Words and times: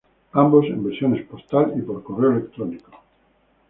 Ambos 0.33 0.65
en 0.65 0.83
versiones 0.83 1.23
postal 1.27 1.73
y 1.77 1.81
por 1.83 2.01
correo 2.01 2.31
electrónico. 2.31 2.89